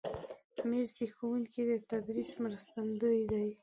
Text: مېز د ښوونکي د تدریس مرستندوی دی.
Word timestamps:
مېز 0.69 0.89
د 0.99 1.01
ښوونکي 1.15 1.61
د 1.69 1.71
تدریس 1.89 2.31
مرستندوی 2.43 3.21
دی. 3.31 3.49